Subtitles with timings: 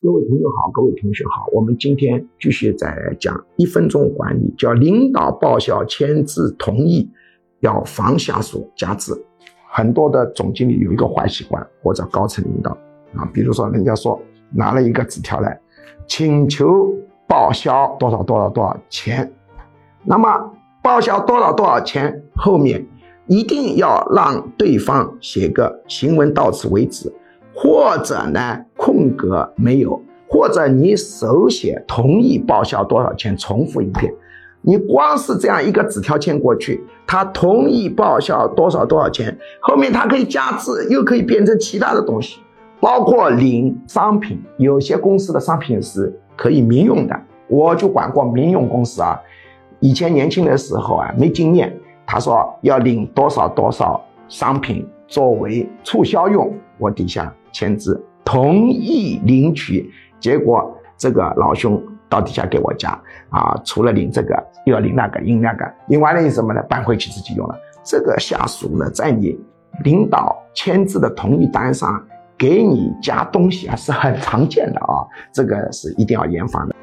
[0.00, 7.10] 各位朋友好，各位同学好，我们今天继续再来讲一分钟管理，叫领导报销签字同意，
[7.58, 9.20] 要防下属加字。
[9.68, 12.70] 很多的总经理有一个坏习惯，或者高层领导
[13.16, 14.22] 啊，比如说人家说
[14.52, 15.60] 拿了一个纸条来，
[16.06, 16.94] 请求
[17.26, 19.32] 报销多少多少多少钱，
[20.04, 20.28] 那么
[20.80, 22.86] 报销多少多少钱后面
[23.26, 27.12] 一定要让对方写个行文到此为止。
[27.60, 34.14] 或者呢，空格没有，或者你手写同意报销多少钱，重复一遍。
[34.62, 42.38] 你光是这样一个纸条签过去，他同意报销多少多少钱，后面他可以加字，又可以变成其他的东西，
[42.78, 44.40] 包括领商品。
[44.58, 49.20] 有些公司的商品是可以民用的，我就管过民用公司啊。
[49.80, 57.34] 以前年轻的时候啊，没经验，他说要领多少多少商品作为促销用，我底下。
[57.52, 62.90] 签字同意领取，结果这个老兄到底下给我加
[63.30, 66.62] 啊，除了领这个，又要领那个，领那个，领完了你什么呢？
[66.68, 67.54] 搬回去自己用了。
[67.84, 69.38] 这个下属呢，在你
[69.84, 72.04] 领导签字的同意单上
[72.36, 76.74] 给你加东西啊，是很常见的啊，这个是一定要严防的。